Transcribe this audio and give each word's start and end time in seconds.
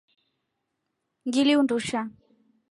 Ngili 1.27 1.53
undusha. 1.61 2.01